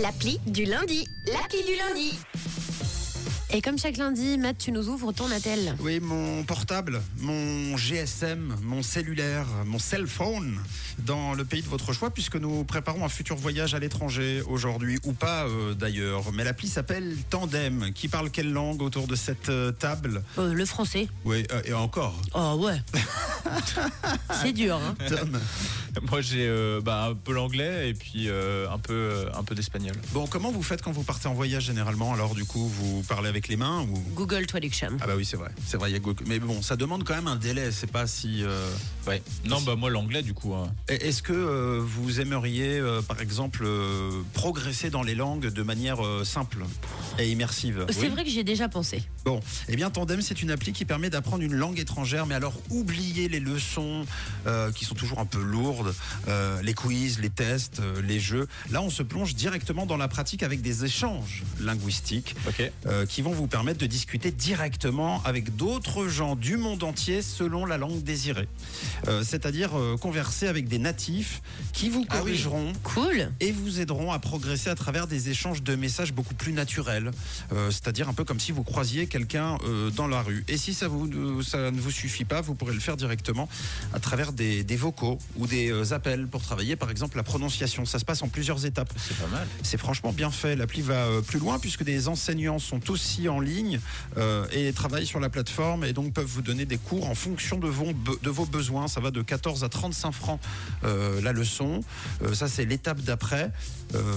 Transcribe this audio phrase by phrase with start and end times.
[0.00, 1.06] L'appli du lundi.
[1.26, 2.18] L'appli du lundi.
[3.50, 5.76] Et comme chaque lundi, Matt, tu nous ouvres ton attel.
[5.80, 10.58] Oui, mon portable, mon GSM, mon cellulaire, mon cell phone
[11.00, 14.98] dans le pays de votre choix, puisque nous préparons un futur voyage à l'étranger aujourd'hui,
[15.04, 16.32] ou pas euh, d'ailleurs.
[16.32, 17.92] Mais l'appli s'appelle Tandem.
[17.92, 20.22] Qui parle quelle langue autour de cette euh, table?
[20.38, 21.08] Euh, le français.
[21.26, 22.18] Oui, euh, et encore.
[22.34, 22.80] Oh ouais.
[24.42, 24.94] C'est dur, hein.
[25.08, 25.38] Tom.
[26.10, 29.54] Moi j'ai euh, bah, un peu l'anglais et puis euh, un peu, euh, un peu
[29.54, 29.94] d'espagnol.
[30.12, 32.14] Bon, comment vous faites quand vous partez en voyage généralement?
[32.14, 33.98] Alors du coup, vous parlez avec les mains ou?
[34.14, 34.88] Google Traduction.
[35.02, 35.50] Ah bah oui, c'est vrai.
[35.66, 36.24] C'est vrai, il y a Google.
[36.26, 37.70] Mais bon, ça demande quand même un délai.
[37.72, 38.42] C'est pas si.
[38.42, 38.70] euh,
[39.06, 39.20] Ouais.
[39.44, 40.54] Non bah moi l'anglais du coup.
[40.54, 40.72] hein.
[40.88, 45.62] Et Est-ce que euh, vous aimeriez, euh, par exemple, euh, progresser dans les langues de
[45.62, 46.58] manière euh, simple?
[47.18, 49.02] Et immersive C'est vrai que j'y ai déjà pensé.
[49.24, 52.54] Bon, eh bien Tandem, c'est une appli qui permet d'apprendre une langue étrangère, mais alors
[52.70, 54.04] oubliez les leçons
[54.46, 55.94] euh, qui sont toujours un peu lourdes,
[56.28, 58.48] euh, les quiz, les tests, euh, les jeux.
[58.70, 62.34] Là, on se plonge directement dans la pratique avec des échanges linguistiques
[62.86, 67.64] euh, qui vont vous permettre de discuter directement avec d'autres gens du monde entier selon
[67.66, 68.48] la langue désirée.
[69.08, 72.18] Euh, C'est-à-dire euh, converser avec des natifs qui vous Ah oui.
[72.18, 73.30] corrigeront Cool.
[73.40, 77.01] et vous aideront à progresser à travers des échanges de messages beaucoup plus naturels.
[77.52, 80.44] Euh, C'est-à-dire un peu comme si vous croisiez quelqu'un euh, dans la rue.
[80.48, 83.48] Et si ça, vous, ça ne vous suffit pas, vous pourrez le faire directement
[83.92, 87.84] à travers des, des vocaux ou des euh, appels pour travailler par exemple la prononciation.
[87.84, 88.92] Ça se passe en plusieurs étapes.
[88.96, 89.46] C'est pas mal.
[89.62, 90.56] C'est franchement bien fait.
[90.56, 93.80] L'appli va plus loin puisque des enseignants sont aussi en ligne
[94.16, 97.58] euh, et travaillent sur la plateforme et donc peuvent vous donner des cours en fonction
[97.58, 98.88] de vos, be- de vos besoins.
[98.88, 100.40] Ça va de 14 à 35 francs
[100.84, 101.82] euh, la leçon.
[102.22, 103.50] Euh, ça, c'est l'étape d'après.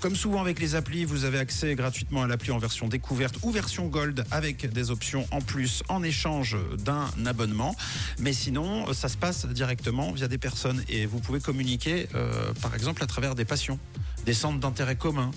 [0.00, 3.50] Comme souvent avec les applis, vous avez accès gratuitement à l'appli en version découverte ou
[3.50, 7.76] version gold avec des options en plus en échange d'un abonnement.
[8.18, 12.74] Mais sinon, ça se passe directement via des personnes et vous pouvez communiquer, euh, par
[12.74, 13.78] exemple, à travers des passions,
[14.26, 15.30] des centres d'intérêt commun.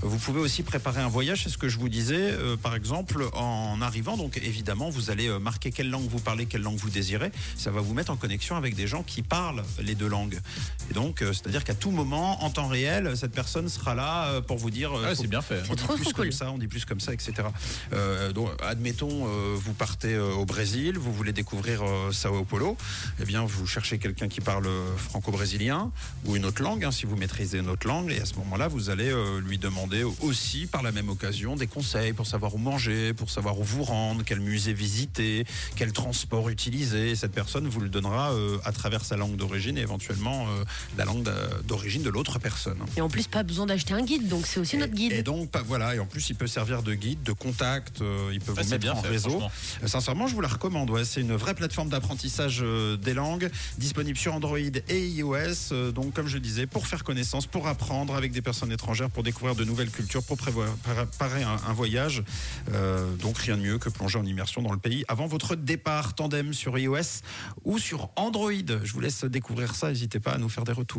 [0.00, 3.28] Vous pouvez aussi préparer un voyage, c'est ce que je vous disais, euh, par exemple,
[3.34, 4.16] en arrivant.
[4.16, 7.30] Donc évidemment, vous allez euh, marquer quelle langue vous parlez, quelle langue vous désirez.
[7.56, 10.38] Ça va vous mettre en connexion avec des gens qui parlent les deux langues.
[10.90, 14.56] Et donc, euh, c'est-à-dire qu'à tout moment, en temps réel, cette personne sera là pour
[14.56, 14.92] vous dire.
[14.96, 15.62] euh, Ah, c'est bien fait.
[15.70, 16.32] on dit trop, plus trop comme cool.
[16.32, 17.32] ça, on dit plus comme ça, etc.
[17.92, 22.76] Euh, donc, admettons, euh, vous partez euh, au Brésil, vous voulez découvrir euh, Sao Paulo,
[23.20, 24.66] eh bien, vous cherchez quelqu'un qui parle
[24.96, 25.90] franco-brésilien
[26.24, 28.68] ou une autre langue, hein, si vous maîtrisez une autre langue, et à ce moment-là,
[28.68, 32.58] vous allez euh, lui demander aussi, par la même occasion, des conseils pour savoir où
[32.58, 35.44] manger, pour savoir où vous rendre, quel musée visiter,
[35.76, 37.10] quel transport utiliser.
[37.10, 40.64] Et cette personne vous le donnera euh, à travers sa langue d'origine et éventuellement euh,
[40.96, 41.28] la langue
[41.66, 42.78] d'origine de l'autre personne.
[42.96, 45.12] Et en plus, pas besoin d'acheter un guide, donc c'est aussi notre guide.
[45.12, 48.30] Et donc, pas- voilà, et en plus, il peut servir de guide, de contact, euh,
[48.32, 49.42] il peut vous mettre bien en fait, réseau.
[49.86, 50.90] Sincèrement, je vous la recommande.
[50.90, 51.04] Ouais.
[51.04, 55.72] C'est une vraie plateforme d'apprentissage euh, des langues, disponible sur Android et iOS.
[55.72, 59.22] Euh, donc, comme je disais, pour faire connaissance, pour apprendre avec des personnes étrangères, pour
[59.22, 62.22] découvrir de nouvelles cultures, pour préparer un, un voyage.
[62.72, 66.14] Euh, donc, rien de mieux que plonger en immersion dans le pays avant votre départ
[66.14, 67.22] tandem sur iOS
[67.64, 68.52] ou sur Android.
[68.84, 69.88] Je vous laisse découvrir ça.
[69.88, 70.90] N'hésitez pas à nous faire des retours.